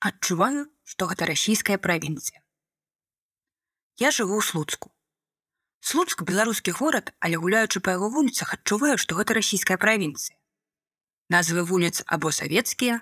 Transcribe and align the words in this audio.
адчуваю, 0.00 0.66
што 0.82 1.06
гэта 1.06 1.28
расійская 1.28 1.76
правінцыя. 1.78 2.40
Я 4.00 4.10
жыву 4.10 4.40
ў 4.40 4.42
слуцку. 4.42 4.88
Слуцк 5.80 6.24
беларускі 6.24 6.72
горад, 6.76 7.12
але 7.20 7.36
гуляючы 7.36 7.84
па 7.84 7.96
яго 7.96 8.08
вуліцах 8.08 8.56
адчуваю, 8.56 8.96
што 8.96 9.16
гэта 9.20 9.36
расійская 9.36 9.76
правінцыя. 9.76 10.36
Назвы 11.28 11.64
вуліц 11.68 12.02
або 12.06 12.32
савецкія, 12.32 13.00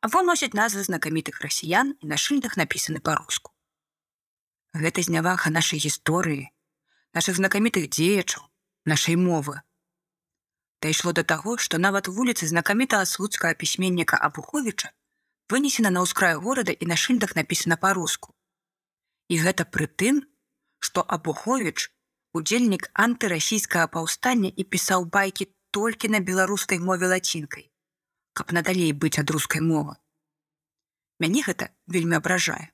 або 0.00 0.22
носяць 0.22 0.54
назвы 0.54 0.86
знакамітых 0.86 1.42
расіян 1.42 1.94
і 2.00 2.10
на 2.14 2.16
шыльдах 2.16 2.56
напісаны 2.56 3.02
па-руску. 3.02 3.50
Гэта 4.74 5.02
знявага 5.02 5.50
нашай 5.50 5.82
гісторыі, 5.82 6.50
нашых 7.14 7.42
знакамітых 7.42 7.90
дзеячаў, 7.90 8.46
нашай 8.86 9.18
мовы. 9.18 9.62
Дайшло 10.82 11.10
да 11.10 11.26
таго, 11.26 11.58
што 11.58 11.78
нават 11.78 12.06
вуліцы 12.06 12.46
знакамітага 12.46 13.06
слуцкага 13.06 13.54
пісьменніка 13.54 14.18
Абуховіча 14.20 14.94
вынесена 15.50 15.90
на 15.90 16.02
ўскрай 16.02 16.34
горада 16.36 16.72
і 16.72 16.86
на 16.86 16.96
шыльдах 16.96 17.36
напісана 17.36 17.76
па-руску. 17.76 18.34
І 19.28 19.42
гэта 19.42 19.66
пры 19.66 19.86
тым, 19.86 20.22
што 20.78 21.02
Абуховіч 21.02 21.90
удзельнік 22.36 22.90
антырасійскага 22.94 23.86
паўстання 23.94 24.50
і 24.50 24.62
пісаў 24.64 25.06
байкі 25.10 25.48
толькі 25.70 26.08
на 26.12 26.20
беларускай 26.20 26.78
мове 26.78 27.08
лацінкай, 27.08 27.70
каб 28.32 28.52
надалей 28.52 28.92
быць 28.92 29.18
ад 29.22 29.30
рускай 29.30 29.64
мовы. 29.64 29.96
Мяне 31.18 31.42
гэта 31.46 31.70
вельмі 31.86 32.20
абражае. 32.20 32.68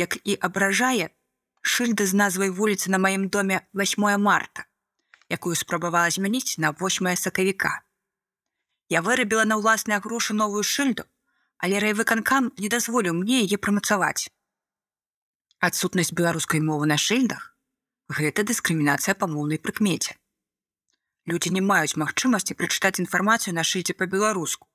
Як 0.00 0.16
і 0.24 0.38
абражае 0.40 1.12
шыльда 1.60 2.06
з 2.08 2.16
назвай 2.16 2.50
вуліцы 2.50 2.90
на 2.90 2.98
маім 2.98 3.28
доме 3.28 3.60
8 3.76 4.18
марта, 4.18 4.64
якую 5.28 5.54
спрабавала 5.56 6.10
змяніць 6.10 6.58
на 6.58 6.72
8 6.72 7.16
сакавіка. 7.16 7.82
Я 8.88 9.00
вырабіла 9.00 9.44
на 9.44 9.60
ўласныя 9.60 10.00
грошы 10.00 10.34
новую 10.34 10.64
шыльду, 10.64 11.04
але 11.62 11.78
райвыканкам 11.78 12.50
не 12.58 12.68
дазволіў 12.68 13.14
мне 13.14 13.42
яе 13.46 13.56
прамацаваць. 13.56 14.26
Адсутнасць 15.62 16.10
беларускай 16.18 16.60
мовы 16.60 16.90
на 16.90 16.98
шыльдах 16.98 17.54
гэта 18.18 18.42
дыскрымінацыя 18.48 19.14
па 19.14 19.30
моўнай 19.30 19.62
прыкмеце. 19.62 20.18
Людзі 21.30 21.54
не 21.54 21.62
маюць 21.62 21.94
магчымасці 22.02 22.58
прачытаць 22.58 22.98
інфармацыю 22.98 23.54
на 23.54 23.62
шыльдзе 23.62 23.94
па-беларуску. 23.94 24.66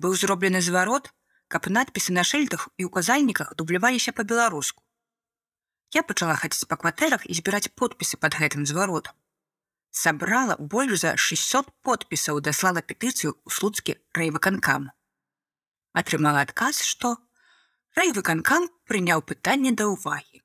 Быў 0.00 0.16
зроблены 0.16 0.64
зварот, 0.64 1.12
каб 1.52 1.68
надпісы 1.68 2.16
на 2.16 2.24
шыльдах 2.24 2.68
і 2.80 2.88
указальніках 2.88 3.52
дубляваліся 3.60 4.16
па-беларуску. 4.16 4.82
Я 5.94 6.02
пачала 6.02 6.34
хацець 6.40 6.66
па 6.72 6.80
кватэрах 6.80 7.28
і 7.28 7.36
збіраць 7.36 7.70
подпісы 7.76 8.16
пад 8.16 8.40
гэтым 8.40 8.64
зваротам. 8.66 9.14
Сабрала 9.92 10.56
больш 10.58 11.04
за 11.04 11.16
600 11.16 11.68
подпісаў 11.84 12.40
даслала 12.40 12.80
петыцыю 12.80 13.36
ў 13.44 13.48
слуцкі 13.52 14.00
рэйваканкам 14.16 14.90
атрымала 16.00 16.44
адказ, 16.46 16.82
што 16.84 17.16
райвыканкам 17.96 18.68
прыняў 18.88 19.24
пытанне 19.30 19.72
да 19.80 19.88
ўвагі. 19.92 20.44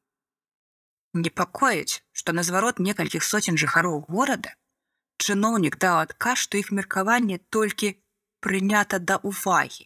Непакоіць, 1.22 2.00
што 2.16 2.32
на 2.32 2.44
зварот 2.48 2.80
некалькіх 2.80 3.28
соцень 3.28 3.60
жыхароў 3.60 4.00
горада 4.08 4.56
чыноўнік 5.22 5.78
даў 5.84 6.02
адказ, 6.06 6.44
што 6.48 6.58
іх 6.58 6.72
меркаванне 6.78 7.38
толькі 7.56 7.94
прынята 8.46 9.00
да 9.12 9.20
ўвагі. 9.22 9.86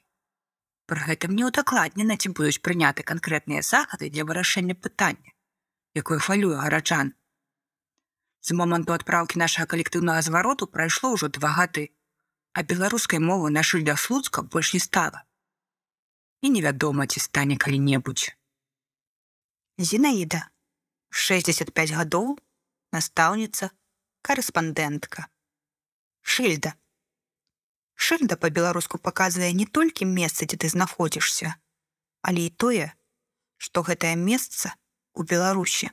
Пры 0.90 1.02
гэтым 1.10 1.36
не 1.36 1.50
ўдакладнена, 1.50 2.16
ці 2.22 2.32
будуць 2.38 2.62
прыняты 2.66 3.04
канкрэтныя 3.12 3.66
захады 3.66 4.10
для 4.14 4.26
вырашэння 4.30 4.78
пытання, 4.88 5.34
якое 6.02 6.20
хвалюе 6.22 6.62
гараджан. 6.62 7.14
З 8.46 8.54
моманту 8.60 8.94
адпраўкі 8.94 9.42
нашага 9.42 9.74
калектыўнага 9.74 10.22
звароту 10.22 10.70
прайшло 10.70 11.16
ўжо 11.18 11.34
два 11.38 11.52
гады, 11.58 11.90
а 12.54 12.64
беларускай 12.64 13.20
мовы 13.20 13.50
на 13.50 13.66
шыльдах 13.66 14.00
слуцка 14.00 14.46
больш 14.46 14.76
не 14.78 14.80
стала 14.80 15.26
і 16.41 16.50
невядома, 16.50 17.08
ці 17.08 17.19
стане 17.19 17.58
калі-небудзь. 17.58 18.31
Зінаіда, 19.78 20.50
65 21.09 21.91
гадоў, 21.91 22.40
настаўніца, 22.91 23.72
карэспандэнтка. 24.22 25.28
Шыльда. 26.22 26.75
Шыльда 27.95 28.35
па-беларуску 28.35 28.97
паказвае 28.97 29.51
не 29.53 29.66
толькі 29.66 30.07
месца, 30.09 30.45
дзе 30.45 30.57
ты 30.57 30.72
знаходзішся, 30.72 31.56
але 32.22 32.47
і 32.47 32.56
тое, 32.56 32.91
што 33.57 33.84
гэтае 33.84 34.16
месца 34.16 34.75
у 35.13 35.24
Беларусі. 35.24 35.91